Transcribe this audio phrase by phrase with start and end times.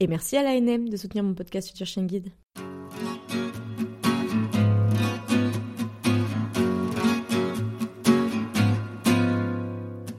[0.00, 2.26] Et merci à l'ANM de soutenir mon podcast Future Chien Guide.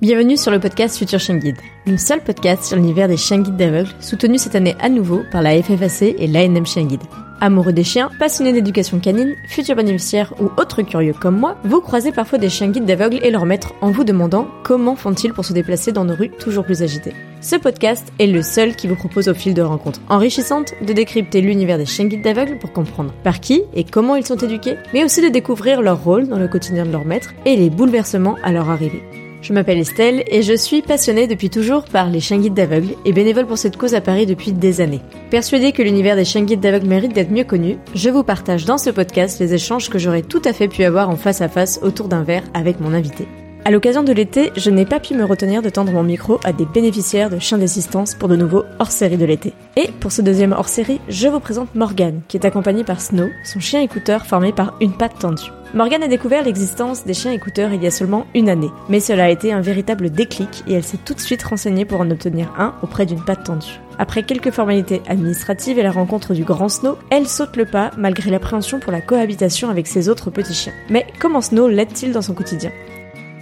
[0.01, 1.57] Bienvenue sur le podcast Future Chien Guide,
[1.87, 5.41] le seul podcast sur l'univers des chiens guides d'aveugles, soutenu cette année à nouveau par
[5.41, 7.03] la FFAC et l'ANM Chien Guide.
[7.41, 12.11] Amoureux des chiens, passionnés d'éducation canine, futurs bénéficiaires ou autres curieux comme moi, vous croisez
[12.11, 15.53] parfois des chiens guides d'aveugles et leurs maîtres en vous demandant comment font-ils pour se
[15.53, 17.13] déplacer dans nos rues toujours plus agitées.
[17.41, 21.41] Ce podcast est le seul qui vous propose au fil de rencontres enrichissantes de décrypter
[21.41, 25.03] l'univers des chiens guides d'aveugles pour comprendre par qui et comment ils sont éduqués, mais
[25.03, 28.51] aussi de découvrir leur rôle dans le quotidien de leur maître et les bouleversements à
[28.51, 29.03] leur arrivée.
[29.45, 33.13] Je m'appelle Estelle et je suis passionnée depuis toujours par les chiens guides d'aveugles et
[33.13, 35.01] bénévole pour cette cause à Paris depuis des années.
[35.29, 38.79] Persuadée que l'univers des chiens guides d'aveugles mérite d'être mieux connu, je vous partage dans
[38.79, 41.79] ce podcast les échanges que j'aurais tout à fait pu avoir en face à face
[41.83, 43.27] autour d'un verre avec mon invité.
[43.67, 46.53] À l'occasion de l'été, je n'ai pas pu me retenir de tendre mon micro à
[46.53, 49.53] des bénéficiaires de chiens d'assistance pour de nouveaux hors-série de l'été.
[49.75, 53.59] Et pour ce deuxième hors-série, je vous présente Morgane, qui est accompagnée par Snow, son
[53.59, 55.49] chien écouteur formé par une patte tendue.
[55.73, 59.23] Morgane a découvert l'existence des chiens écouteurs il y a seulement une année, mais cela
[59.25, 62.53] a été un véritable déclic et elle s'est tout de suite renseignée pour en obtenir
[62.59, 63.79] un auprès d'une patte tendue.
[63.97, 68.29] Après quelques formalités administratives et la rencontre du grand Snow, elle saute le pas malgré
[68.29, 70.73] l'appréhension pour la cohabitation avec ses autres petits chiens.
[70.91, 72.69] Mais comment Snow l'aide-t-il dans son quotidien?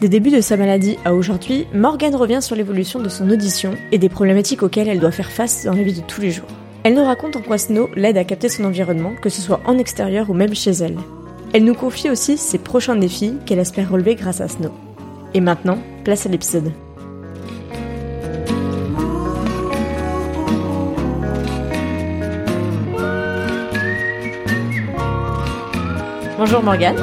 [0.03, 3.97] Des débuts de sa maladie à aujourd'hui, Morgane revient sur l'évolution de son audition et
[3.97, 6.49] des problématiques auxquelles elle doit faire face dans la vie de tous les jours.
[6.83, 9.77] Elle nous raconte en quoi Snow l'aide à capter son environnement, que ce soit en
[9.77, 10.97] extérieur ou même chez elle.
[11.53, 14.71] Elle nous confie aussi ses prochains défis qu'elle espère relever grâce à Snow.
[15.33, 16.73] Et maintenant, place à l'épisode.
[26.37, 26.97] Bonjour Morgane.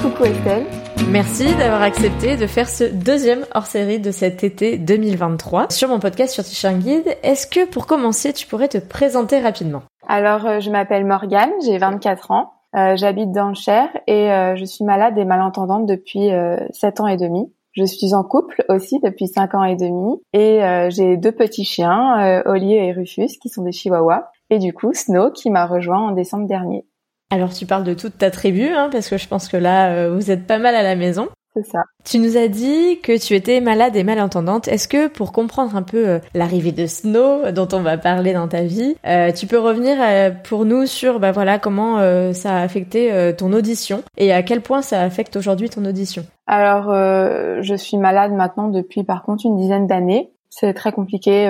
[0.00, 0.83] Coucou Estelle.
[1.10, 6.34] Merci d'avoir accepté de faire ce deuxième hors-série de cet été 2023 sur mon podcast
[6.34, 7.16] sur T-Shirt Guide.
[7.22, 9.82] Est-ce que pour commencer, tu pourrais te présenter rapidement?
[10.08, 12.54] Alors, euh, je m'appelle Morgane, j'ai 24 ans.
[12.76, 17.00] Euh, j'habite dans le Cher et euh, je suis malade et malentendante depuis euh, 7
[17.00, 17.52] ans et demi.
[17.72, 20.60] Je suis en couple aussi depuis 5 ans et demi et
[20.90, 24.30] j'ai deux petits chiens, Oli et Rufus, qui sont des chihuahuas.
[24.48, 26.86] Et du coup, Snow, qui m'a rejoint en décembre dernier.
[27.30, 30.30] Alors tu parles de toute ta tribu, hein, parce que je pense que là, vous
[30.30, 31.28] êtes pas mal à la maison.
[31.54, 31.84] C'est ça.
[32.04, 34.66] Tu nous as dit que tu étais malade et malentendante.
[34.66, 38.48] Est-ce que pour comprendre un peu euh, l'arrivée de Snow dont on va parler dans
[38.48, 41.98] ta vie, euh, tu peux revenir euh, pour nous sur bah voilà comment
[42.32, 46.24] ça a affecté ton audition et à quel point ça affecte aujourd'hui ton audition?
[46.46, 50.33] Alors je suis malade maintenant depuis par contre une dizaine d'années.
[50.56, 51.48] C'est très compliqué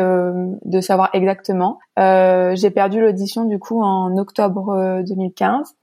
[0.65, 1.79] de savoir exactement.
[1.97, 5.75] J'ai perdu l'audition du coup en octobre 2015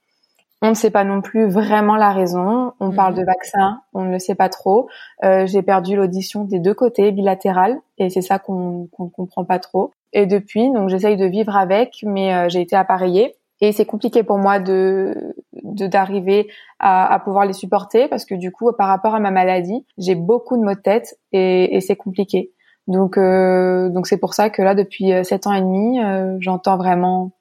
[0.62, 2.74] on ne sait pas non plus vraiment la raison.
[2.80, 2.96] On mhm.
[2.96, 4.88] parle de vaccin, on ne le sait pas trop.
[5.24, 9.60] Euh, j'ai perdu l'audition des deux côtés, bilatérale, et c'est ça qu'on ne comprend pas
[9.60, 9.92] trop.
[10.14, 13.36] Et depuis, donc j'essaye de vivre avec, mais euh, j'ai été appareillée.
[13.64, 16.48] Et c'est compliqué pour moi de d'arriver
[16.80, 20.16] à, à, pouvoir les supporter parce que du coup, par rapport à ma maladie, j'ai
[20.16, 22.52] beaucoup de maux de tête et, et c'est compliqué.
[22.88, 26.00] Donc euh, donc c'est pour ça que là, depuis euh, sept ans et demi,
[26.40, 27.32] j'entends vraiment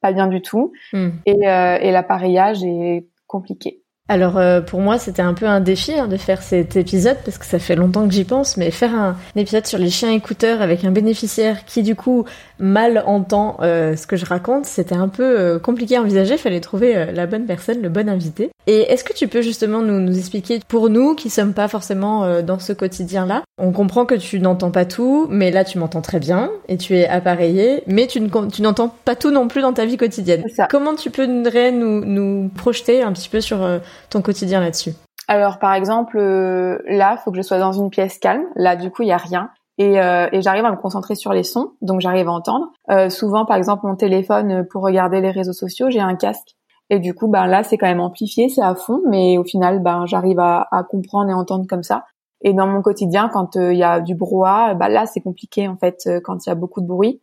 [0.00, 0.72] pas bien du tout.
[0.92, 1.10] Hmm.
[1.26, 3.82] Et, euh, et l'appareillage est compliqué.
[4.10, 7.36] Alors euh, pour moi c'était un peu un défi hein, de faire cet épisode parce
[7.36, 10.62] que ça fait longtemps que j'y pense, mais faire un, épisode sur les chiens écouteurs
[10.62, 12.24] avec un bénéficiaire qui du coup
[12.58, 16.60] mal entend euh, ce que je raconte, c'était un peu euh, compliqué à envisager, fallait
[16.60, 18.50] trouver la bonne personne, le bon invité.
[18.66, 22.42] Et est-ce que tu peux justement nous, nous expliquer pour nous qui sommes pas forcément
[22.42, 26.18] dans ce quotidien-là, on comprend que tu n'entends pas tout, mais là tu m'entends très
[26.18, 29.96] bien et tu es appareillé, mais tu, n'entends pas tout non plus dans ta vie
[29.96, 30.44] quotidienne.
[30.68, 33.66] Comment tu peux nous, nous projeter un petit peu sur
[34.10, 34.92] ton quotidien là-dessus?
[35.28, 38.44] Alors par exemple, euh, là, faut que je sois dans une pièce calme.
[38.56, 39.50] Là, du coup, il y a rien.
[39.78, 42.72] Et, euh, et j'arrive à me concentrer sur les sons, donc j'arrive à entendre.
[42.90, 46.56] Euh, souvent, par exemple, mon téléphone pour regarder les réseaux sociaux, j'ai un casque.
[46.90, 49.80] Et du coup, ben là, c'est quand même amplifié, c'est à fond, mais au final,
[49.80, 52.04] ben j'arrive à, à, comprendre et entendre comme ça.
[52.40, 55.76] Et dans mon quotidien, quand il y a du brouhaha, ben là, c'est compliqué en
[55.76, 56.08] fait.
[56.24, 57.20] Quand il y a beaucoup de bruit,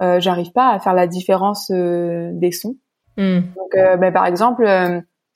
[0.00, 2.76] j'arrive pas à faire la différence des sons.
[3.16, 3.40] Hmm.
[3.56, 4.66] Donc, ben, par exemple,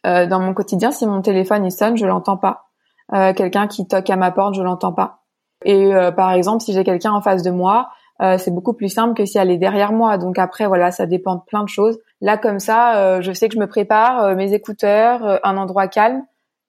[0.07, 2.65] euh, dans mon quotidien, si mon téléphone il sonne, je l'entends pas.
[3.13, 5.20] Euh, quelqu'un qui toque à ma porte, je l'entends pas.
[5.65, 7.91] Et euh, par exemple, si j'ai quelqu'un en face de moi,
[8.23, 10.19] euh, c'est beaucoup plus simple que si elle est derrière moi.
[10.19, 11.99] Donc après, voilà, ça dépend de plein de choses.
[12.21, 15.89] Là, comme ça, euh, je sais que je me prépare, euh, mes écouteurs, un endroit
[15.89, 16.23] calme,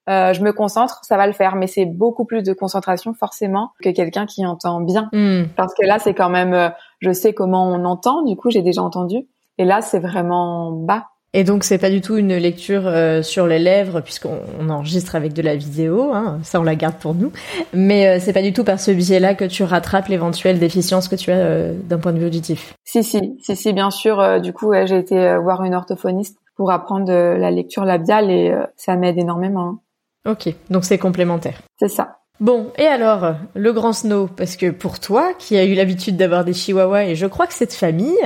[0.07, 1.55] je me concentre, ça va le faire.
[1.55, 5.09] Mais c'est beaucoup plus de concentration forcément que quelqu'un qui entend bien.
[5.13, 5.43] Hmm.
[5.55, 8.23] Parce que là, c'est quand même, je sais comment on entend.
[8.23, 9.27] Du coup, j'ai déjà entendu.
[9.57, 11.07] Et là, c'est vraiment bas.
[11.33, 15.31] Et donc c'est pas du tout une lecture euh, sur les lèvres puisqu'on enregistre avec
[15.31, 17.31] de la vidéo, hein, ça on la garde pour nous.
[17.73, 21.15] Mais euh, c'est pas du tout par ce biais-là que tu rattrapes l'éventuelle déficience que
[21.15, 22.73] tu as euh, d'un point de vue auditif.
[22.83, 24.41] Si si si si bien sûr.
[24.41, 29.17] du coup j'ai été voir une orthophoniste pour apprendre la lecture labiale et ça m'aide
[29.17, 29.79] énormément.
[30.25, 30.31] Hein.
[30.31, 31.61] Ok donc c'est complémentaire.
[31.79, 32.17] C'est ça.
[32.41, 36.43] Bon, et alors, le grand snow, parce que pour toi, qui as eu l'habitude d'avoir
[36.43, 38.17] des chihuahuas, et je crois que c'est de famille,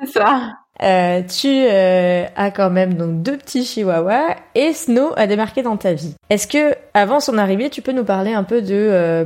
[0.00, 0.54] c'est ça.
[0.82, 5.76] Euh, tu euh, as quand même donc deux petits chihuahuas et Snow a démarqué dans
[5.76, 6.14] ta vie.
[6.30, 9.24] Est-ce que avant son arrivée, tu peux nous parler un peu de euh,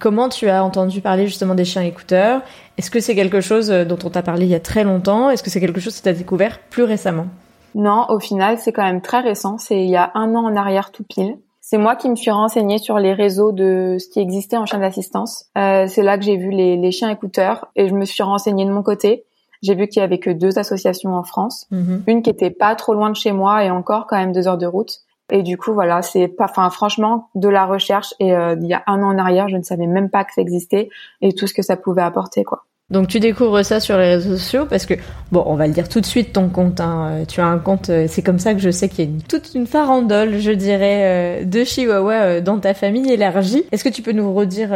[0.00, 2.42] comment tu as entendu parler justement des chiens écouteurs?
[2.78, 5.30] Est-ce que c'est quelque chose dont on t'a parlé il y a très longtemps?
[5.30, 7.26] Est-ce que c'est quelque chose que tu as découvert plus récemment?
[7.74, 9.58] Non, au final, c'est quand même très récent.
[9.58, 11.36] C'est il y a un an en arrière tout pile.
[11.60, 14.78] C'est moi qui me suis renseignée sur les réseaux de ce qui existait en chien
[14.78, 15.50] d'assistance.
[15.54, 18.70] c'est là que j'ai vu les, les chiens écouteurs et je me suis renseignée de
[18.70, 19.26] mon côté.
[19.62, 22.02] J'ai vu qu'il y avait que deux associations en France, mhm.
[22.06, 24.58] une qui était pas trop loin de chez moi et encore quand même deux heures
[24.58, 25.00] de route.
[25.30, 28.14] Et du coup, voilà, c'est pas, enfin, franchement, de la recherche.
[28.18, 30.32] Et euh, il y a un an en arrière, je ne savais même pas que
[30.32, 30.88] ça existait
[31.20, 32.64] et tout ce que ça pouvait apporter, quoi.
[32.90, 34.94] Donc tu découvres ça sur les réseaux sociaux parce que
[35.30, 36.80] bon, on va le dire tout de suite ton compte.
[36.80, 37.08] Hein.
[37.10, 39.20] Euh, tu as un compte, euh, c'est comme ça que je sais qu'il y a
[39.28, 43.64] toute une farandole, je dirais, de Chihuahua dans ta famille élargie.
[43.72, 44.70] Est-ce que tu peux nous redire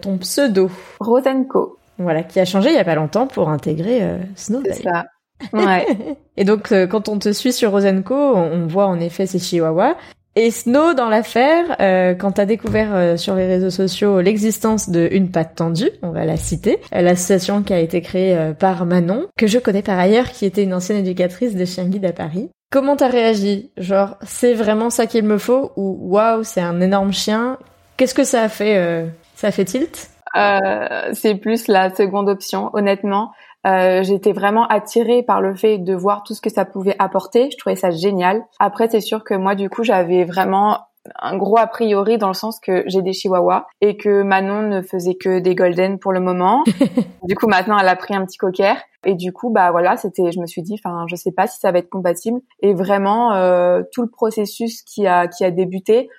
[0.00, 0.70] ton pseudo?
[1.00, 1.79] Rosenko.
[2.00, 4.62] Voilà, qui a changé il y a pas longtemps pour intégrer euh, Snow.
[4.64, 5.04] C'est ça.
[5.52, 5.86] Ouais.
[6.36, 9.96] et donc euh, quand on te suit sur Rosenco, on, voit en effet ces chihuahuas.
[10.36, 15.08] Et Snow dans l'affaire, euh, quand t'as découvert euh, sur les réseaux sociaux l'existence de
[15.10, 19.48] Une Patte Tendue, on va la citer, l'association qui a été créée par Manon, que
[19.48, 22.48] je connais par ailleurs, qui était une ancienne éducatrice de chien guide à Paris.
[22.70, 23.72] Comment t'as réagi?
[23.76, 25.72] Genre, c'est vraiment ça qu'il me faut?
[25.74, 27.58] Ou waouh, c'est un énorme chien?
[27.96, 29.04] Qu'est-ce que ça a fait
[29.34, 30.10] Ça a fait tilt?
[30.36, 33.32] Euh, c'est plus la seconde option, honnêtement.
[33.66, 37.50] Euh, j'étais vraiment attirée par le fait de voir tout ce que ça pouvait apporter.
[37.50, 38.42] Je trouvais ça génial.
[38.58, 40.78] Après, c'est sûr que moi, du coup, j'avais vraiment
[41.18, 44.82] un gros a priori dans le sens que j'ai des chihuahuas et que Manon ne
[44.82, 46.64] faisait que des golden pour le moment.
[47.24, 48.74] du coup, maintenant, elle a pris un petit cocker.
[49.04, 51.58] Et du coup, bah voilà, c'était, je me suis dit, enfin, je sais pas si
[51.58, 52.40] ça va être compatible.
[52.60, 56.10] Et vraiment, euh, tout le processus qui a qui a débuté,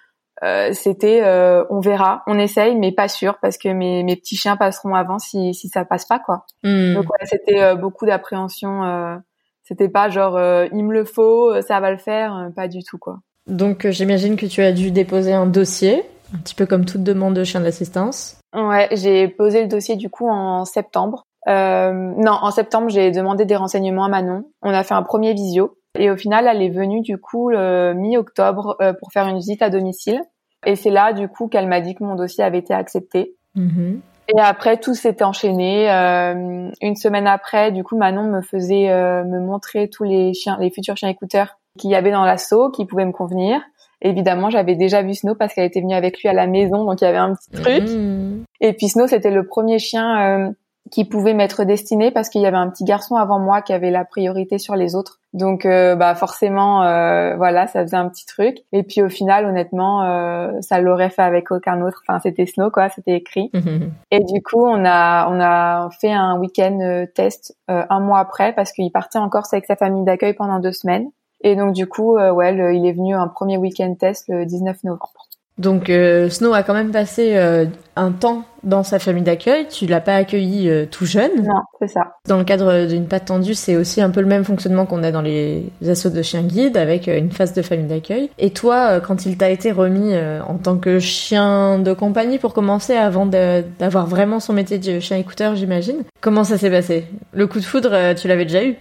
[0.44, 4.36] euh, c'était euh, on verra, on essaye, mais pas sûr parce que mes, mes petits
[4.36, 6.46] chiens passeront avant si, si ça passe pas quoi.
[6.64, 6.96] Hmm.
[6.96, 9.20] Donc ouais, c'était euh, beaucoup d'appréhension.
[9.64, 10.40] c'était pas genre
[10.72, 13.20] il me le faut, ça va le faire, pas du tout quoi.
[13.48, 16.04] Donc j'imagine que tu as dû déposer un dossier,
[16.34, 18.40] un petit peu comme toute demande de chien d'assistance.
[18.56, 21.24] Ouais, j'ai posé le dossier du coup en septembre.
[21.48, 24.46] non, en septembre j'ai demandé des renseignements à Manon.
[24.64, 25.78] On a fait un premier visio.
[26.00, 30.22] Et au final, elle est venue du coup mi-octobre pour faire une visite à domicile.
[30.66, 33.36] Et c'est là, du coup, qu'elle m'a dit que mon dossier avait été accepté.
[33.58, 34.00] Mm-hmm.
[34.36, 35.92] Et après, tout s'était enchaîné.
[35.92, 40.58] Euh, une semaine après, du coup, Manon me faisait euh, me montrer tous les chiens,
[40.60, 43.62] les futurs chiens écouteurs qu'il y avait dans l'assaut, qui pouvaient me convenir.
[44.02, 47.02] Évidemment, j'avais déjà vu Snow parce qu'elle était venue avec lui à la maison, donc
[47.02, 47.84] il y avait un petit truc.
[47.84, 48.44] Mm-hmm.
[48.62, 50.52] Et puis Snow, c'était le premier chien euh,
[50.90, 53.92] qui pouvait m'être destiné parce qu'il y avait un petit garçon avant moi qui avait
[53.92, 55.20] la priorité sur les autres.
[55.34, 59.46] Donc euh, bah forcément euh, voilà, ça faisait un petit truc et puis au final
[59.46, 62.02] honnêtement euh, ça l'aurait fait avec aucun autre.
[62.06, 63.50] Enfin c'était Snow quoi, c'était écrit.
[63.62, 63.92] Mhm.
[64.10, 68.72] Et du coup, on a on a fait un week-end test un mois après parce
[68.72, 71.12] qu'il partait en Corse avec sa famille d'accueil pendant deux semaines.
[71.42, 75.28] Et donc du coup, ouais, il est venu un premier week-end test le 19 novembre.
[75.62, 77.66] Donc euh, Snow a quand même passé euh,
[77.96, 79.68] un temps dans sa famille d'accueil.
[79.68, 81.44] Tu l'as pas accueilli euh, tout jeune.
[81.44, 82.16] Non, c'est ça.
[82.28, 85.12] Dans le cadre d'une patte tendue, c'est aussi un peu le même fonctionnement qu'on a
[85.12, 88.32] dans les assauts de chiens guides avec une phase de famille d'accueil.
[88.40, 92.96] Et toi, quand il t'a été remis en tant que chien de compagnie pour commencer,
[92.96, 97.06] avant d'avoir vraiment son métier de chien écouteur, j'imagine, comment ça s'est passé?
[97.34, 98.76] Le coup de foudre, tu l'avais déjà eu?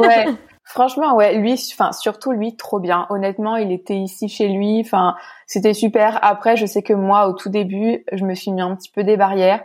[0.00, 0.26] Ouais.
[0.64, 3.06] Franchement, ouais, lui, enfin surtout lui, trop bien.
[3.10, 6.18] Honnêtement, il était ici chez lui, enfin c'était super.
[6.22, 9.02] Après, je sais que moi, au tout début, je me suis mis un petit peu
[9.02, 9.64] des barrières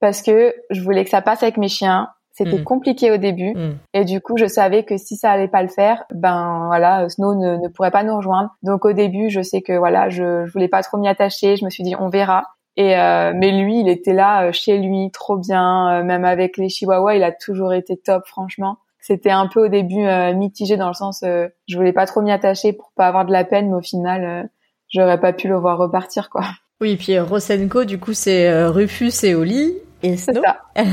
[0.00, 2.08] parce que je voulais que ça passe avec mes chiens.
[2.32, 2.64] C'était mm.
[2.64, 3.78] compliqué au début mm.
[3.94, 7.34] et du coup, je savais que si ça allait pas le faire, ben voilà, Snow
[7.34, 8.50] ne, ne pourrait pas nous rejoindre.
[8.62, 11.56] Donc au début, je sais que voilà, je, je voulais pas trop m'y attacher.
[11.56, 12.44] Je me suis dit, on verra.
[12.78, 15.98] Et euh, mais lui, il était là euh, chez lui, trop bien.
[15.98, 19.68] Euh, même avec les Chihuahuas, il a toujours été top, franchement c'était un peu au
[19.68, 23.06] début euh, mitigé dans le sens euh, je voulais pas trop m'y attacher pour pas
[23.06, 24.46] avoir de la peine mais au final euh,
[24.92, 26.44] j'aurais pas pu le voir repartir quoi.
[26.80, 29.72] Oui, et puis Rosenko du coup c'est Rufus et Oli
[30.04, 30.42] et Snow.
[30.44, 30.58] ça.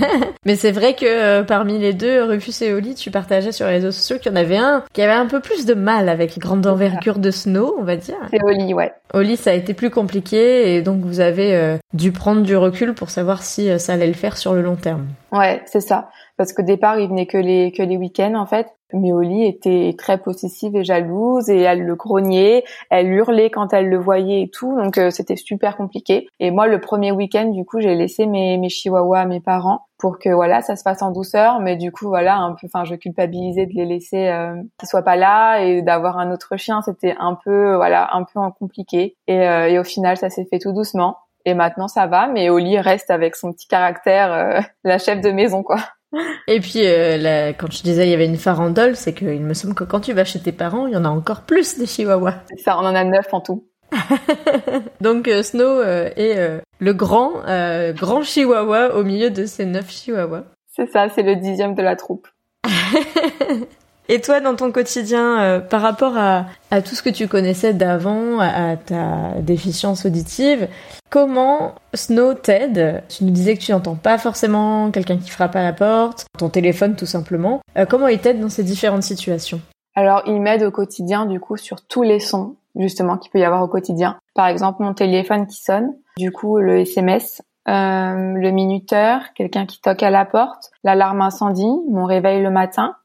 [0.45, 3.91] Mais c'est vrai que parmi les deux, Rufus et Oli, tu partageais sur les réseaux
[3.91, 6.39] sociaux qu'il y en avait un qui avait un peu plus de mal avec les
[6.39, 8.15] grandes envergures de Snow, on va dire.
[8.31, 8.91] C'est Oli, ouais.
[9.13, 13.11] Oli, ça a été plus compliqué et donc vous avez dû prendre du recul pour
[13.11, 15.05] savoir si ça allait le faire sur le long terme.
[15.35, 16.09] Ouais, c'est ça.
[16.37, 18.67] Parce qu'au départ, il venait que les que les week-ends en fait.
[18.93, 23.89] Mais Oli était très possessive et jalouse et elle le grognait, elle hurlait quand elle
[23.89, 24.77] le voyait et tout.
[24.77, 26.27] Donc euh, c'était super compliqué.
[26.39, 29.87] Et moi, le premier week-end, du coup, j'ai laissé mes mes chihuahuas à mes parents
[29.97, 31.59] pour que voilà, ça se passe en douceur.
[31.59, 32.67] Mais du coup, voilà, un peu.
[32.67, 36.55] Enfin, je culpabilisais de les laisser euh, qu'ils soient pas là et d'avoir un autre
[36.55, 36.81] chien.
[36.83, 39.17] C'était un peu voilà, un peu compliqué.
[39.27, 41.17] Et, euh, et au final, ça s'est fait tout doucement.
[41.45, 42.27] Et maintenant, ça va.
[42.27, 45.77] Mais Oli reste avec son petit caractère, euh, la chef de maison, quoi.
[46.47, 49.73] Et puis, euh, quand je disais il y avait une farandole, c'est qu'il me semble
[49.73, 52.35] que quand tu vas chez tes parents, il y en a encore plus des chihuahuas.
[52.63, 53.67] Ça, on en a neuf en tout.
[55.01, 57.43] Donc euh, Snow est le grand,
[57.93, 60.45] grand chihuahua au milieu de ces neuf chihuahuas.
[60.71, 62.27] C'est ça, c'est le dixième de la troupe.
[64.07, 66.45] Et toi, dans ton quotidien, euh, par rapport à,
[66.81, 70.67] tout ce que tu connaissais d'avant, à, ta déficience auditive,
[71.09, 73.03] comment Snow t'aide?
[73.09, 76.49] Tu nous disais que tu n'entends pas forcément quelqu'un qui frappe à la porte, ton
[76.49, 77.61] téléphone tout simplement.
[77.77, 79.59] Euh, comment il t'aide dans ces différentes situations?
[79.95, 83.45] Alors, il m'aide au quotidien, du coup, sur tous les sons, justement, qu'il peut y
[83.45, 84.17] avoir au quotidien.
[84.35, 89.81] Par exemple, mon téléphone qui sonne, du coup, le SMS, euh, le minuteur, quelqu'un qui
[89.81, 92.95] toque à la porte, l'alarme incendie, mon réveil le matin,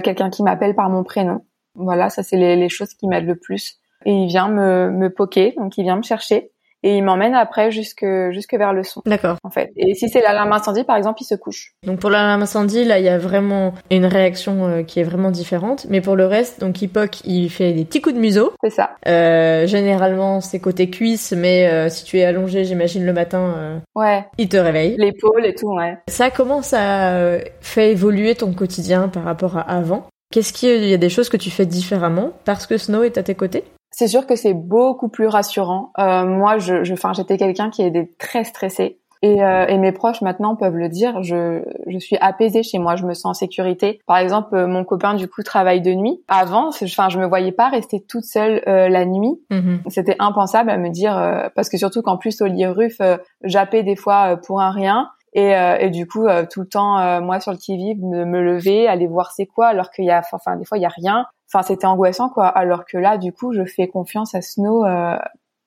[0.00, 1.44] quelqu'un qui m'appelle par mon prénom.
[1.74, 3.78] Voilà, ça, c'est les, les choses qui m'aident le plus.
[4.04, 6.50] Et il vient me, me poker, donc il vient me chercher.
[6.82, 9.36] Et il m'emmène après jusque, jusque vers le son, D'accord.
[9.44, 9.70] en fait.
[9.76, 11.72] Et si c'est l'alarme incendie, par exemple, il se couche.
[11.86, 15.30] Donc pour l'alarme incendie, là, il y a vraiment une réaction euh, qui est vraiment
[15.30, 15.86] différente.
[15.88, 18.52] Mais pour le reste, donc Hippoc, il fait des petits coups de museau.
[18.62, 18.90] C'est ça.
[19.06, 23.78] Euh, généralement, c'est côté cuisse, mais euh, si tu es allongé, j'imagine le matin, euh,
[23.94, 24.24] Ouais.
[24.38, 24.96] il te réveille.
[24.98, 25.96] L'épaule et tout, ouais.
[26.08, 30.06] Ça, comment ça euh, fait évoluer ton quotidien par rapport à avant?
[30.32, 33.22] Qu'est-ce qu'il y a des choses que tu fais différemment parce que Snow est à
[33.22, 33.64] tes côtés?
[33.92, 35.92] C'est sûr que c'est beaucoup plus rassurant.
[35.98, 38.98] Euh, moi, je, je, j'étais quelqu'un qui était très stressé.
[39.24, 41.22] Et, euh, et mes proches maintenant peuvent le dire.
[41.22, 42.96] Je, je suis apaisée chez moi.
[42.96, 44.00] Je me sens en sécurité.
[44.08, 46.20] Par exemple, euh, mon copain du coup travaille de nuit.
[46.26, 49.40] Avant, enfin, je me voyais pas rester toute seule euh, la nuit.
[49.88, 53.16] C'était impensable à me dire euh, parce que surtout qu'en plus au lit Ruff, euh,
[53.44, 55.08] jappais des fois euh, pour un rien.
[55.34, 58.24] Et, euh, et du coup, euh, tout le temps, euh, moi sur le qui-vive, me,
[58.24, 60.86] me lever, aller voir c'est quoi, alors qu'il y a, enfin des fois il y
[60.86, 61.26] a rien.
[61.52, 62.46] Enfin c'était angoissant quoi.
[62.46, 65.16] Alors que là, du coup, je fais confiance à Snow, euh,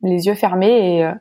[0.01, 1.11] les yeux fermés et euh,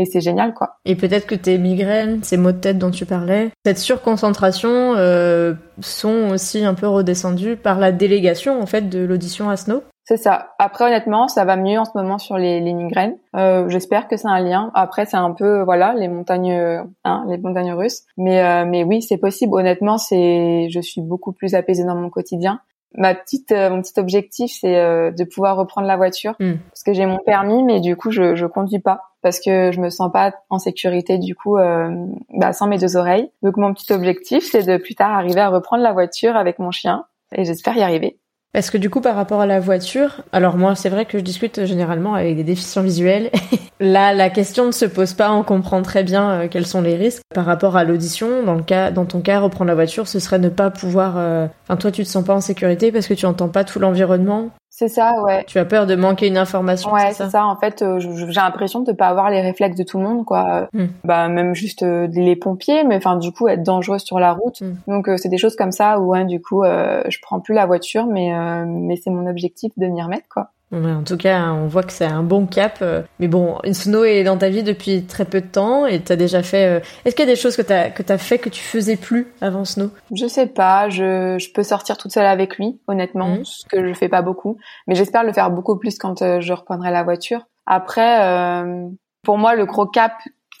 [0.00, 0.76] et c'est génial quoi.
[0.84, 5.54] Et peut-être que tes migraines, ces maux de tête dont tu parlais, cette surconcentration euh,
[5.80, 9.82] sont aussi un peu redescendues par la délégation en fait de l'audition à Snow?
[10.04, 10.54] C'est ça.
[10.58, 13.18] Après, honnêtement, ça va mieux en ce moment sur les, les migraines.
[13.36, 14.70] Euh, J'espère que c'est un lien.
[14.72, 18.04] Après, c'est un peu, voilà, les montagnes, hein, les montagnes russes.
[18.16, 19.52] Mais, euh, mais oui, c'est possible.
[19.54, 22.60] Honnêtement, c'est, je suis beaucoup plus apaisée dans mon quotidien.
[22.94, 26.54] Ma petite, euh, mon petit objectif, c'est euh, de pouvoir reprendre la voiture Mm.
[26.70, 29.80] parce que j'ai mon permis, mais du coup, je, je conduis pas parce que je
[29.80, 31.90] me sens pas en sécurité du coup, euh,
[32.34, 33.30] bah, sans mes deux oreilles.
[33.42, 36.70] Donc, mon petit objectif, c'est de plus tard arriver à reprendre la voiture avec mon
[36.70, 38.18] chien et j'espère y arriver.
[38.54, 41.22] Parce que du coup, par rapport à la voiture, alors moi, c'est vrai que je
[41.22, 43.30] discute généralement avec des déficients visuels.
[43.80, 46.96] Là, la question ne se pose pas, on comprend très bien euh, quels sont les
[46.96, 47.22] risques.
[47.34, 50.38] Par rapport à l'audition, dans le cas, dans ton cas, reprendre la voiture, ce serait
[50.40, 51.14] ne pas pouvoir.
[51.18, 53.78] euh, Enfin, toi, tu te sens pas en sécurité parce que tu entends pas tout
[53.78, 54.50] l'environnement.
[54.78, 55.42] C'est ça, ouais.
[55.48, 56.92] Tu as peur de manquer une information.
[56.92, 57.30] Ouais, c'est ça.
[57.30, 57.46] ça.
[57.46, 60.68] En fait, euh, j'ai l'impression de pas avoir les réflexes de tout le monde, quoi.
[60.72, 60.86] Hmm.
[61.02, 64.60] Bah même juste euh, les pompiers, mais enfin du coup être dangereux sur la route.
[64.60, 64.76] Hmm.
[64.86, 67.66] Donc euh, c'est des choses comme ça où hein, du coup je prends plus la
[67.66, 70.50] voiture, mais euh, mais c'est mon objectif de m'y remettre, quoi.
[70.70, 72.80] En tout cas, on voit que c'est un bon cap.
[72.82, 76.16] euh, Mais bon, Snow est dans ta vie depuis très peu de temps et t'as
[76.16, 76.66] déjà fait.
[76.66, 78.96] euh, Est-ce qu'il y a des choses que t'as que t'as fait que tu faisais
[78.96, 79.90] plus avant Snow?
[80.14, 83.44] Je sais pas, je, je peux sortir toute seule avec lui, honnêtement, Mhm.
[83.46, 86.52] ce que je fais pas beaucoup, mais j'espère le faire beaucoup plus quand euh, je
[86.52, 87.46] reprendrai la voiture.
[87.64, 88.88] Après, euh,
[89.24, 90.12] pour moi, le gros cap,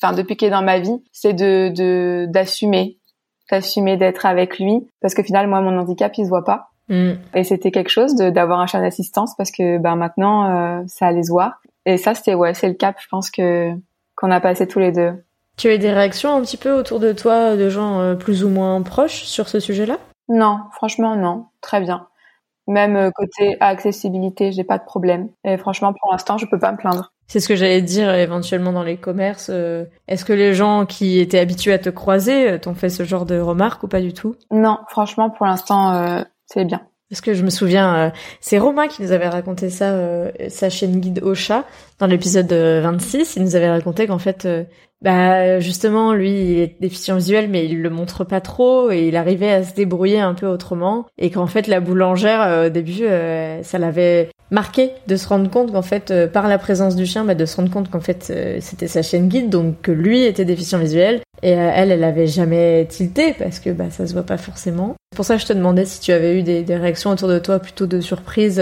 [0.02, 2.96] enfin depuis qu'il est dans ma vie, c'est de de d'assumer,
[3.50, 6.70] d'assumer d'être avec lui, parce que finalement, moi, mon handicap, il se voit pas.
[6.88, 7.12] Hmm.
[7.34, 11.22] Et c'était quelque chose d'avoir un chien d'assistance parce que ben maintenant euh, ça allait
[11.22, 11.60] se voir.
[11.86, 13.72] Et ça c'était ouais c'est le cap je pense que
[14.16, 15.12] qu'on a passé tous les deux.
[15.56, 18.44] Tu as eu des réactions un petit peu autour de toi de gens euh, plus
[18.44, 19.98] ou moins proches sur ce sujet-là?
[20.28, 22.06] Non franchement non très bien.
[22.66, 25.28] Même euh, côté accessibilité j'ai pas de problème.
[25.44, 27.12] Et franchement pour l'instant je peux pas me plaindre.
[27.26, 29.50] C'est ce que j'allais dire éventuellement dans les commerces.
[29.52, 33.04] euh, Est-ce que les gens qui étaient habitués à te croiser euh, t'ont fait ce
[33.04, 34.36] genre de remarques ou pas du tout?
[34.50, 36.82] Non franchement pour l'instant euh, c'est bien.
[37.08, 41.22] Parce que je me souviens, c'est Romain qui nous avait raconté ça, sa chaîne guide
[41.22, 41.64] au chat,
[41.98, 43.36] dans l'épisode 26.
[43.36, 44.46] Il nous avait raconté qu'en fait,
[45.00, 49.16] bah justement lui il est déficient visuel mais il le montre pas trop et il
[49.16, 53.04] arrivait à se débrouiller un peu autrement et qu'en fait la boulangère euh, au début
[53.04, 57.06] euh, ça l'avait marqué de se rendre compte qu'en fait euh, par la présence du
[57.06, 60.24] chien bah, de se rendre compte qu'en fait c'était sa chaîne guide donc que lui
[60.24, 61.20] était déficient visuel.
[61.42, 64.96] Et elle elle avait jamais tilté parce que bah ça se voit pas forcément.
[65.12, 67.28] C'est pour ça que je te demandais si tu avais eu des, des réactions autour
[67.28, 68.60] de toi plutôt de surprise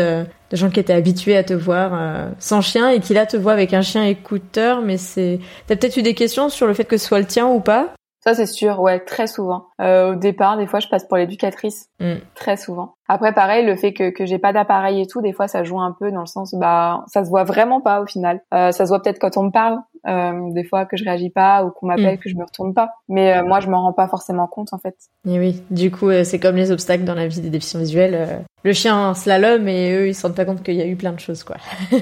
[0.51, 3.37] de gens qui étaient habitués à te voir euh, sans chien et qui là te
[3.37, 6.85] voient avec un chien écouteur, mais c'est t'as peut-être eu des questions sur le fait
[6.85, 7.93] que ce soit le tien ou pas?
[8.27, 9.67] Ça c'est sûr, ouais, très souvent.
[9.81, 12.15] Euh, au départ, des fois, je passe pour l'éducatrice, mm.
[12.35, 12.97] très souvent.
[13.07, 15.79] Après, pareil, le fait que, que j'ai pas d'appareil et tout, des fois, ça joue
[15.81, 18.41] un peu dans le sens, bah, ça se voit vraiment pas au final.
[18.53, 19.79] Euh, ça se voit peut-être quand on me parle,
[20.09, 22.19] euh, des fois que je réagis pas ou qu'on m'appelle, mm.
[22.19, 22.95] que je me retourne pas.
[23.09, 24.97] Mais euh, moi, je m'en rends pas forcément compte en fait.
[25.25, 28.45] Et oui, du coup, euh, c'est comme les obstacles dans la vie des déficients visuels.
[28.65, 31.13] le chien slalom et eux, ils se rendent pas compte qu'il y a eu plein
[31.13, 31.59] de choses, quoi.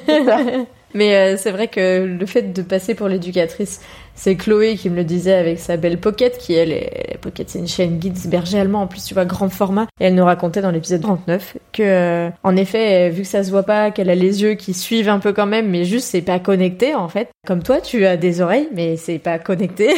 [0.95, 3.81] Mais c'est vrai que le fait de passer pour l'éducatrice,
[4.15, 7.59] c'est Chloé qui me le disait avec sa belle Pocket, qui elle est, Pocket c'est
[7.59, 10.63] une chaîne guide berger allemand, en plus tu vois grand format, et elle nous racontait
[10.63, 14.43] dans l'épisode 39 que, en effet, vu que ça se voit pas, qu'elle a les
[14.43, 17.29] yeux qui suivent un peu quand même, mais juste c'est pas connecté en fait.
[17.47, 19.91] Comme toi, tu as des oreilles, mais c'est pas connecté.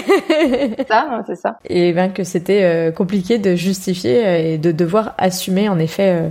[0.89, 1.59] ça, c'est ça.
[1.69, 6.31] Et ben que c'était euh, compliqué de justifier euh, et de devoir assumer en effet.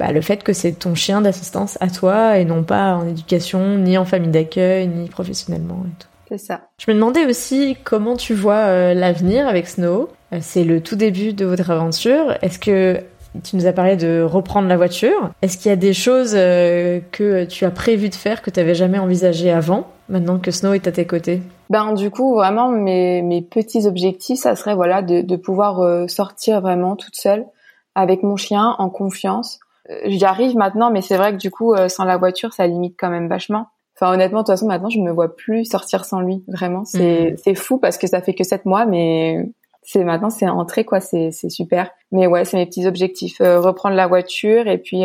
[0.00, 3.06] Euh, bah, le fait que c'est ton chien d'assistance à toi et non pas en
[3.06, 6.08] éducation, ni en famille d'accueil, ni professionnellement et tout.
[6.28, 6.62] C'est ça.
[6.78, 10.08] Je me demandais aussi comment tu vois l'avenir avec Snow.
[10.40, 12.36] c'est le tout début de votre aventure.
[12.40, 12.98] Est-ce que
[13.42, 15.30] tu nous as parlé de reprendre la voiture?
[15.42, 18.74] Est-ce qu'il y a des choses que tu as prévu de faire que tu n'avais
[18.74, 21.42] jamais envisagé avant maintenant que Snow est à tes côtés?
[21.70, 26.06] Ben du coup vraiment mes, mes petits objectifs ça serait voilà de, de pouvoir euh,
[26.08, 27.46] sortir vraiment toute seule
[27.94, 29.60] avec mon chien en confiance.
[29.90, 32.66] Euh, j'y arrive maintenant mais c'est vrai que du coup euh, sans la voiture ça
[32.66, 33.66] limite quand même vachement.
[33.96, 36.84] Enfin honnêtement de toute façon maintenant je me vois plus sortir sans lui vraiment.
[36.84, 37.36] C'est mhm.
[37.36, 39.50] c'est fou parce que ça fait que sept mois mais
[39.82, 41.00] c'est maintenant c'est entré quoi.
[41.00, 41.90] C'est c'est super.
[42.12, 43.38] Mais ouais c'est mes petits objectifs.
[43.40, 45.04] Reprendre la voiture et puis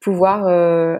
[0.00, 0.46] pouvoir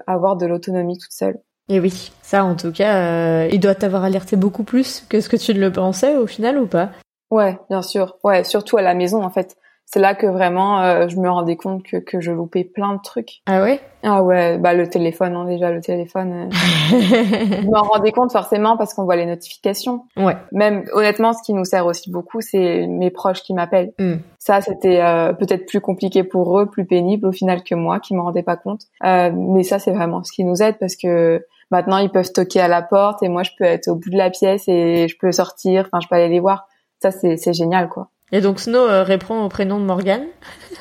[0.06, 1.38] avoir de l'autonomie toute seule.
[1.68, 5.28] Et oui, ça en tout cas, euh, il doit t'avoir alerté beaucoup plus que ce
[5.28, 6.90] que tu ne le pensais au final ou pas?
[7.30, 8.16] Ouais, bien sûr.
[8.24, 9.56] Ouais, surtout à la maison en fait
[9.90, 13.00] c'est là que vraiment euh, je me rendais compte que, que je loupais plein de
[13.02, 13.40] trucs.
[13.46, 13.80] Ah ouais?
[14.02, 16.32] Ah ouais, bah le téléphone, hein, déjà le téléphone.
[16.32, 16.50] Euh,
[16.90, 20.04] je me rendais compte forcément parce qu'on voit les notifications.
[20.18, 20.36] Ouais.
[20.52, 23.94] Même honnêtement, ce qui nous sert aussi beaucoup, c'est mes proches qui m'appellent.
[23.98, 24.16] Hmm.
[24.38, 28.14] Ça, c'était euh, peut-être plus compliqué pour eux, plus pénible au final que moi, qui
[28.14, 28.82] me rendais pas compte.
[29.02, 32.68] mais ça, c'est vraiment ce qui nous aide parce que maintenant ils peuvent toquer à
[32.68, 35.32] la porte et moi je peux être au bout de la pièce et je peux
[35.32, 35.86] sortir.
[35.86, 36.66] Enfin, je peux aller les voir.
[37.00, 38.08] Ça, c'est génial, quoi.
[38.32, 40.22] Et donc Snow euh, répond au prénom de Morgan.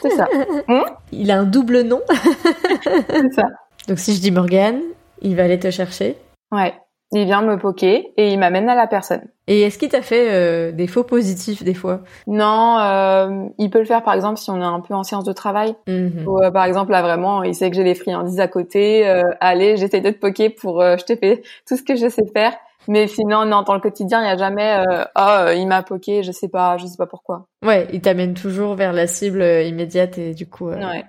[0.02, 0.28] C'est ça.
[0.68, 0.82] Hmm
[1.12, 2.02] il a un double nom.
[3.10, 3.44] C'est ça.
[3.88, 4.80] Donc si je dis Morgan,
[5.22, 6.18] il va aller te chercher.
[6.52, 6.74] Ouais.
[7.14, 9.22] Il vient me poker et il m'amène à la personne.
[9.48, 12.02] Et est-ce qu'il t'a fait euh, des faux positifs des fois?
[12.28, 15.24] Non, euh, il peut le faire par exemple si on est un peu en séance
[15.24, 15.74] de travail.
[15.88, 16.28] Mhm.
[16.28, 19.08] Ou par exemple là vraiment, il sait que j'ai les friandises à côté.
[19.40, 22.52] allez, j'essaie de te poker pour je te fais tout ce que je sais faire.
[22.88, 26.24] Mais sinon, non, dans le quotidien, il n'y a jamais euh, oh, il m'a poké,
[26.24, 27.48] je sais pas, je sais pas pourquoi.
[27.66, 30.70] Ouais, il t'amène toujours vers la cible euh, immédiate et du coup.
[30.70, 30.78] Euh...
[30.78, 31.04] Ouais.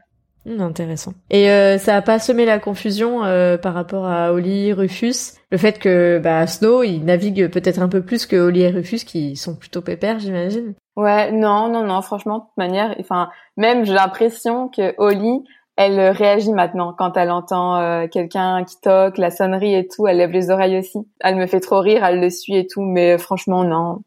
[0.47, 1.13] Hmm, intéressant.
[1.31, 5.59] Et euh, ça a pas semé la confusion euh, par rapport à Oli, Rufus, le
[5.59, 9.37] fait que bah, Snow il navigue peut-être un peu plus que Oli et Rufus qui
[9.37, 10.75] sont plutôt pépères, j'imagine.
[10.97, 12.01] Ouais, non, non, non.
[12.03, 15.45] Franchement, de toute manière, enfin, même j'ai l'impression que Oli,
[15.79, 20.09] elle euh, réagit maintenant quand elle entend euh, quelqu'un qui toque, la sonnerie et tout,
[20.09, 20.99] elle lève les oreilles aussi.
[21.21, 24.03] Elle me fait trop rire, elle le suit et tout, mais franchement non,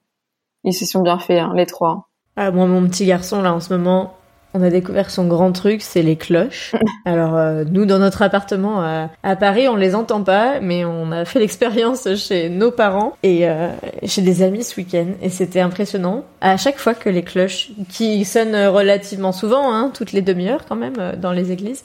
[0.66, 2.10] ils se sont bien faits hein, les trois.
[2.36, 4.18] Ah moi mon petit garçon là en ce moment,
[4.54, 6.74] on a découvert son grand truc, c'est les cloches.
[7.06, 11.26] Alors euh, nous, dans notre appartement à, Paris, on les entend pas, mais on a
[11.26, 13.70] fait l'expérience chez nos parents et euh,
[14.06, 16.24] chez des amis ce week-end, et c'était impressionnant.
[16.42, 20.76] À chaque fois que les cloches, qui sonnent relativement souvent, hein, toutes les demi-heures quand
[20.76, 21.84] même, euh, dans les églises,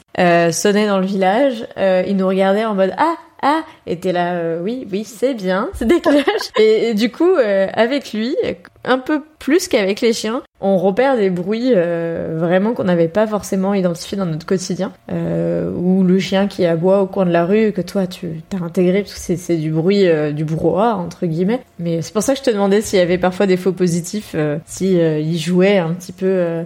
[0.51, 4.61] sonnaient dans le village, ils nous regardaient en mode ah ah et t'es là euh,
[4.61, 8.35] oui oui c'est bien c'est des cloches et, du coup euh, avec lui
[8.83, 13.27] un peu plus qu'avec les chiens on repère des bruits euh, vraiment qu'on n'avait pas
[13.27, 14.91] forcément identifiés dans notre quotidien.
[15.09, 19.03] Ou le chien qui aboie au coin de la rue que toi tu t'as intégré
[19.03, 21.63] parce que c'est du bruit du brouhaha entre guillemets.
[21.77, 24.35] Mais c'est pour ça que je te demandais s'il y avait parfois des faux positifs
[24.65, 26.63] si il jouait un petit peu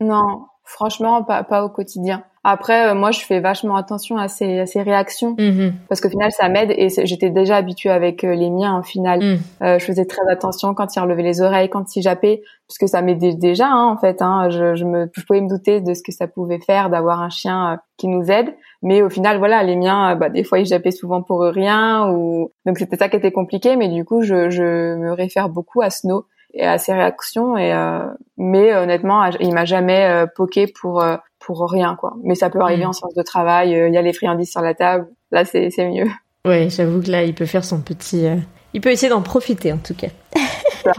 [0.00, 4.60] non franchement pas pas au quotidien Après, euh, moi, je fais vachement attention à ces,
[4.60, 5.72] à ces réactions Mhm.
[5.88, 8.78] parce qu'au final, ça m'aide et j'étais déjà habituée avec euh, les miens.
[8.78, 9.38] Au final, Mhm.
[9.62, 12.86] Euh, je faisais très attention quand il relevait les oreilles, quand il jappait, parce que
[12.86, 14.20] ça m'aidait déjà hein, en fait.
[14.20, 17.20] Hein, je, je me, je pouvais me douter de ce que ça pouvait faire d'avoir
[17.22, 18.54] un chien euh, qui nous aide.
[18.82, 22.10] Mais au final, voilà, les miens, euh, bah, des fois, ils jappaient souvent pour rien,
[22.10, 23.76] ou donc c'était ça qui était compliqué.
[23.76, 27.56] Mais du coup, je, je me réfère beaucoup à Snow et à ses réactions.
[27.56, 28.00] Et euh,
[28.36, 32.14] mais honnêtement, il m'a jamais euh, poqué pour euh, pour rien quoi.
[32.22, 32.88] Mais ça peut arriver Mm.
[32.88, 33.74] en séance de travail.
[33.74, 35.08] euh, Il y a les friandises sur la table.
[35.30, 36.06] Là, c'est c'est mieux.
[36.46, 38.26] Ouais, j'avoue que là, il peut faire son petit.
[38.26, 38.36] euh,
[38.74, 40.08] Il peut essayer d'en profiter en tout cas.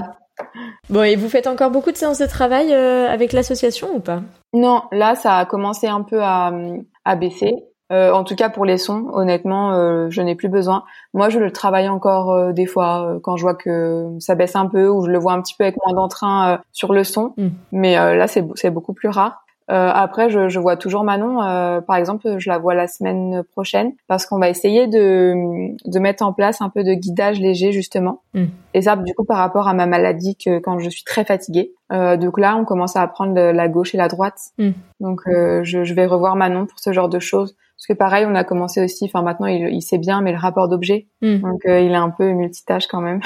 [0.90, 4.22] Bon, et vous faites encore beaucoup de séances de travail euh, avec l'association ou pas?
[4.54, 6.52] Non, là, ça a commencé un peu à,
[7.06, 7.54] à baisser.
[7.92, 10.84] En tout cas, pour les sons, honnêtement, je n'ai plus besoin.
[11.14, 14.88] Moi, je le travaille encore des fois quand je vois que ça baisse un peu
[14.90, 17.34] ou je le vois un petit peu avec moins d'entrain sur le son.
[17.38, 17.48] Mm.
[17.72, 19.45] Mais là, c'est beaucoup plus rare.
[19.72, 21.42] Euh, après, je, je vois toujours Manon.
[21.42, 25.34] euh, par exemple, je la vois la semaine prochaine parce qu'on va essayer de,
[25.90, 28.22] de mettre en place un peu de guidage léger justement.
[28.34, 28.46] Mm.
[28.76, 31.74] Et ça, du coup, par rapport à ma maladie, que quand je suis très fatiguée.
[31.92, 34.40] Euh, donc là, on commence à apprendre la gauche et la droite.
[34.58, 34.72] Mm.
[35.00, 37.56] Donc, euh, je, je vais revoir Manon pour ce genre de choses.
[37.78, 39.06] Parce que pareil, on a commencé aussi.
[39.06, 41.08] Enfin, maintenant, il, il sait bien, mais le rapport d'objet.
[41.22, 41.38] Mm.
[41.40, 43.22] Donc, euh, il est un peu multitâche quand même.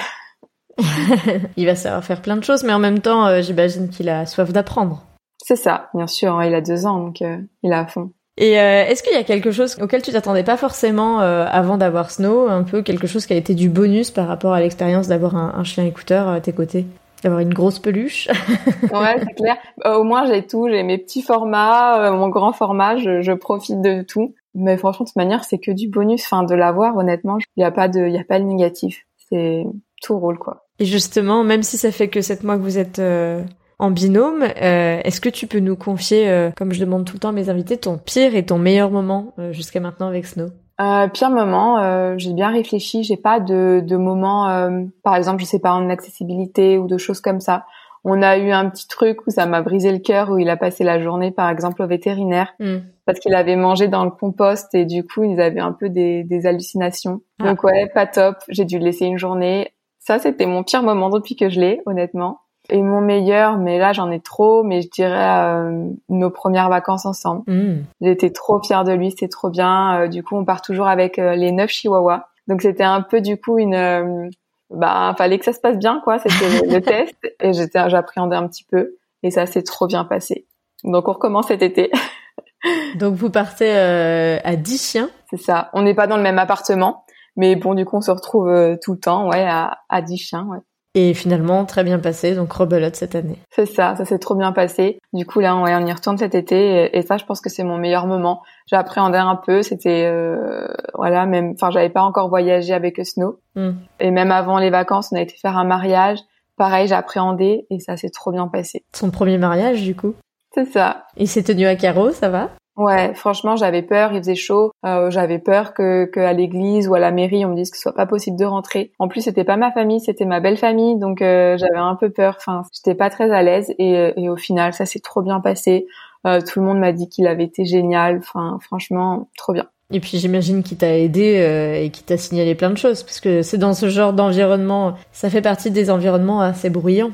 [1.57, 4.25] Il va savoir faire plein de choses, mais en même temps, euh, j'imagine qu'il a
[4.25, 5.03] soif d'apprendre.
[5.41, 6.35] C'est ça, bien sûr.
[6.35, 8.11] hein, il a deux ans, donc euh, il est à fond.
[8.37, 11.77] Et euh, est-ce qu'il y a quelque chose auquel tu t'attendais pas forcément euh, avant
[11.77, 15.07] d'avoir Snow, un peu quelque chose qui a été du bonus par rapport à l'expérience
[15.09, 16.85] d'avoir un, un chien écouteur à tes côtés?
[17.21, 18.29] D'avoir une grosse peluche?
[18.93, 19.57] Ouais, c'est clair.
[19.85, 20.69] Euh, au moins, j'ai tout.
[20.69, 22.95] J'ai mes petits formats, euh, mon grand format.
[22.95, 24.35] Je, je profite de tout.
[24.55, 26.23] Mais franchement, de toute manière, c'est que du bonus.
[26.23, 29.05] Enfin, de l'avoir, honnêtement, il y a pas de, il y a pas de négatif.
[29.29, 29.65] C'est
[30.01, 30.65] tout roule quoi.
[30.79, 33.43] Et justement, même si ça fait que sept mois que vous êtes euh,
[33.79, 37.19] en binôme, euh, est-ce que tu peux nous confier, euh, comme je demande tout le
[37.19, 40.47] temps à mes invités, ton pire et ton meilleur moment euh, jusqu'à maintenant avec Snow?
[40.81, 43.03] Euh, pire moment, euh, j'ai bien réfléchi.
[43.03, 46.97] J'ai pas de, de moment, euh, par exemple, je sais pas, en accessibilité ou de
[46.97, 47.65] choses comme ça.
[48.05, 50.55] On a eu un petit truc où ça m'a brisé le cœur, où il a
[50.55, 52.77] passé la journée, par exemple, au vétérinaire, Hmm.
[53.05, 56.23] parce qu'il avait mangé dans le compost et du coup, ils avaient un peu des,
[56.23, 57.19] des hallucinations.
[57.41, 57.49] Ah.
[57.49, 58.37] Donc ouais, pas top.
[58.47, 59.73] J'ai dû le laisser une journée.
[59.99, 62.39] Ça, c'était mon pire moment depuis que je l'ai, honnêtement.
[62.69, 67.05] Et mon meilleur, mais là, j'en ai trop, mais je dirais euh, nos premières vacances
[67.05, 67.43] ensemble.
[67.47, 67.83] Hmm.
[68.01, 70.01] J'étais trop fière de lui, c'était trop bien.
[70.01, 72.27] Euh, du coup, on part toujours avec euh, les neuf chihuahuas.
[72.47, 74.29] Donc c'était un peu du coup une, euh,
[74.69, 76.19] bah, fallait que ça se passe bien, quoi.
[76.19, 80.05] C'était le, le test et j'étais, j'appréhendais un petit peu et ça s'est trop bien
[80.05, 80.45] passé.
[80.83, 81.91] Donc on recommence cet été,
[82.95, 85.69] Donc vous partez euh, à 10 chiens c'est ça.
[85.73, 87.05] On n'est pas dans le même appartement,
[87.35, 90.45] mais bon, du coup, on se retrouve tout le temps, ouais, à, à 10 chiens,
[90.45, 90.57] ouais.
[90.99, 93.37] Et finalement très bien passé, donc rebelote cette année.
[93.51, 94.99] C'est ça, ça s'est trop bien passé.
[95.13, 97.63] Du coup là, on y retourne cet été et, et ça, je pense que c'est
[97.63, 98.41] mon meilleur moment.
[98.67, 103.71] J'appréhendais un peu, c'était euh, voilà, même, enfin, j'avais pas encore voyagé avec Snow Hmm.
[103.99, 106.19] et même avant les vacances, on a été faire un mariage.
[106.55, 108.83] Pareil, j'appréhendais et ça s'est trop bien passé.
[108.93, 110.13] Son premier mariage du coup.
[110.53, 111.05] C'est ça.
[111.17, 112.49] Il s'est tenu à carreau, ça va?
[112.79, 116.95] Ouais, franchement, j'avais peur, il faisait chaud, euh, j'avais peur que, que à l'église ou
[116.95, 118.93] à la mairie, on me dise que ce soit pas possible de rentrer.
[118.99, 122.09] En plus, c'était pas ma famille, c'était ma belle famille, donc euh, j'avais un peu
[122.09, 122.35] peur.
[122.37, 125.87] Enfin, j'étais pas très à l'aise et, et au final, ça s'est trop bien passé.
[126.25, 128.19] Euh, tout le monde m'a dit qu'il avait été génial.
[128.19, 129.65] Enfin, franchement, trop bien.
[129.91, 133.19] Et puis j'imagine qu'il t'a aidé euh, et qu'il t'a signalé plein de choses, parce
[133.19, 137.11] que c'est dans ce genre d'environnement, ça fait partie des environnements assez bruyants.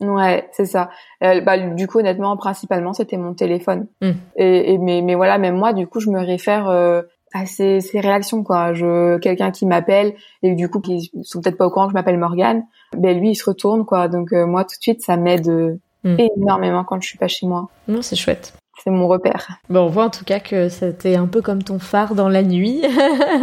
[0.00, 0.90] Ouais, c'est ça.
[1.24, 3.86] Euh, bah, du coup, honnêtement, principalement, c'était mon téléphone.
[4.00, 4.10] Mm.
[4.36, 7.80] Et, et mais, mais voilà, même moi, du coup, je me réfère euh, à ces,
[7.80, 8.72] ces réactions, quoi.
[8.74, 11.94] Je, quelqu'un qui m'appelle et du coup, qui sont peut-être pas au courant que je
[11.94, 12.64] m'appelle Morgane,
[12.96, 14.08] ben lui, il se retourne, quoi.
[14.08, 16.16] Donc euh, moi, tout de suite, ça m'aide euh, Mm.
[16.36, 17.68] énormément quand je suis pas chez moi.
[17.88, 18.52] Non, c'est chouette.
[18.88, 19.48] C'est mon repère.
[19.68, 22.42] Bon, on voit en tout cas que c'était un peu comme ton phare dans la
[22.42, 22.82] nuit,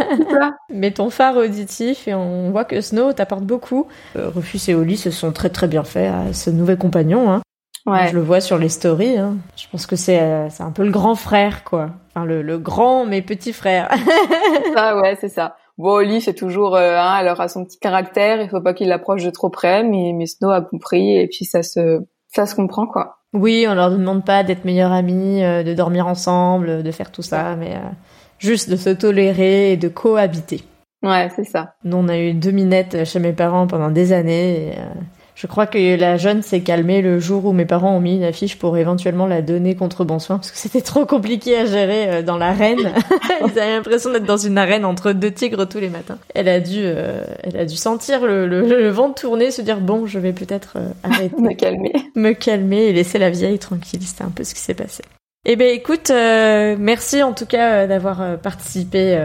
[0.70, 3.86] mais ton phare auditif, et on voit que Snow t'apporte beaucoup.
[4.16, 7.30] Euh, Rufus et Oli se sont très très bien faits à ce nouvel compagnon.
[7.30, 7.42] Hein.
[7.86, 8.08] Ouais.
[8.08, 9.18] Je le vois sur les stories.
[9.18, 9.36] Hein.
[9.54, 11.90] Je pense que c'est euh, un peu le grand frère, quoi.
[12.08, 13.88] Enfin, le, le grand mais petit frère.
[14.74, 15.54] ça, ouais, c'est ça.
[15.78, 18.42] Bon, Oli, c'est toujours, euh, hein, elle aura son petit caractère.
[18.42, 21.44] Il faut pas qu'il l'approche de trop près, mais, mais Snow a compris et puis
[21.44, 22.00] ça se,
[22.34, 23.18] ça se comprend, quoi.
[23.36, 27.22] Oui, on leur demande pas d'être meilleurs amis, euh, de dormir ensemble, de faire tout
[27.22, 27.90] ça, mais euh,
[28.38, 30.62] juste de se tolérer et de cohabiter.
[31.02, 31.74] Ouais, c'est ça.
[31.84, 34.68] Nous, on a eu deux minettes chez mes parents pendant des années.
[34.68, 34.84] Et, euh,
[35.36, 38.24] je crois que la jeune s'est calmée le jour où mes parents ont mis une
[38.24, 42.08] affiche pour éventuellement la donner contre bon soin, parce que c'était trop compliqué à gérer
[42.08, 42.78] euh, dans l'arène.
[43.42, 46.16] Ils avaient l'impression d'être dans une arène entre deux tigres tous les matins.
[46.34, 49.78] Elle a dû, euh, elle a dû sentir le, le, le vent tourner, se dire
[49.80, 51.92] bon, je vais peut-être euh, arrêter, Me calmer.
[52.14, 54.00] me calmer et laisser la vieille tranquille.
[54.02, 55.02] C'était un peu ce qui s'est passé.
[55.48, 59.16] Eh ben écoute, euh, merci en tout cas euh, d'avoir euh, participé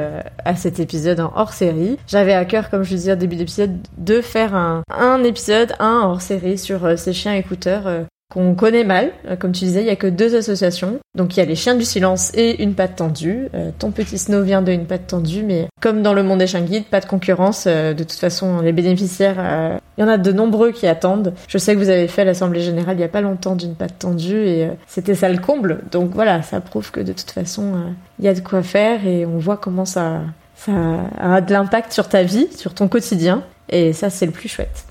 [0.46, 1.98] à cet épisode en hors série.
[2.06, 6.02] J'avais à cœur, comme je disais au début d'épisode, de faire un, un épisode, un
[6.04, 9.12] hors série sur ces chiens écouteurs qu'on connaît mal.
[9.28, 11.00] Euh, comme tu disais, il y a que deux associations.
[11.16, 13.50] Donc il y a les chiens du silence et une patte tendue.
[13.54, 16.48] Euh, ton petit Snow vient de une patte tendue, mais comme dans le monde des
[16.48, 17.66] chiens guides, pas de concurrence.
[17.68, 21.34] Euh, de toute façon, les bénéficiaires, il y en a de nombreux qui attendent.
[21.48, 24.00] Je sais que vous avez fait l'assemblée générale il y a pas longtemps d'une patte
[24.00, 25.82] tendue et c'était ça le comble.
[25.92, 27.74] Donc voilà, ça prouve que de toute façon,
[28.20, 30.22] il y a de quoi faire et on voit comment ça,
[30.56, 30.72] ça
[31.20, 33.44] a de l'impact sur ta vie, sur ton quotidien.
[33.70, 34.86] Et ça, c'est le plus chouette.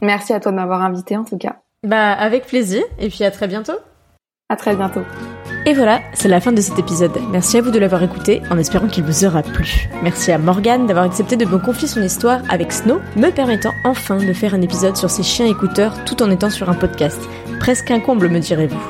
[0.00, 1.56] Merci à toi de m'avoir invité en tout cas.
[1.86, 3.78] Bah, avec plaisir, et puis à très bientôt.
[4.50, 5.00] À très bientôt.
[5.64, 7.18] Et voilà, c'est la fin de cet épisode.
[7.30, 9.88] Merci à vous de l'avoir écouté, en espérant qu'il vous aura plu.
[10.02, 14.18] Merci à Morgane d'avoir accepté de me confier son histoire avec Snow, me permettant enfin
[14.18, 17.18] de faire un épisode sur ses chiens écouteurs tout en étant sur un podcast.
[17.60, 18.80] Presque un comble, me direz-vous.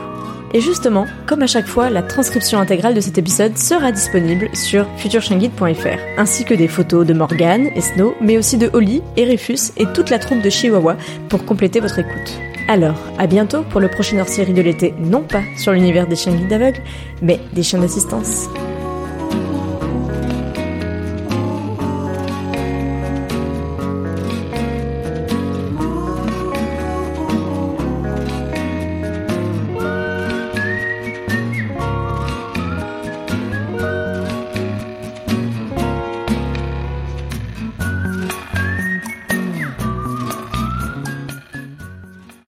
[0.52, 4.84] Et justement, comme à chaque fois, la transcription intégrale de cet épisode sera disponible sur
[4.96, 9.72] futureshienguide.fr, ainsi que des photos de Morgane et Snow, mais aussi de Holly et Rufus
[9.76, 10.96] et toute la troupe de Chihuahua
[11.28, 12.40] pour compléter votre écoute.
[12.70, 16.36] Alors, à bientôt pour le prochain hors-série de l'été, non pas sur l'univers des chiens
[16.36, 16.80] guides aveugles,
[17.20, 18.48] mais des chiens d'assistance.